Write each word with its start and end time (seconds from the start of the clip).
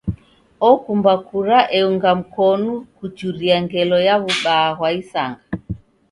Okumba 0.69 1.13
kura 1.27 1.57
eunga 1.77 2.11
mkonu 2.19 2.71
kuchuria 2.97 3.55
ngelo 3.63 3.97
ya 4.07 4.15
w'ubaa 4.23 4.69
ghwa 4.75 4.89
isanga. 5.01 5.41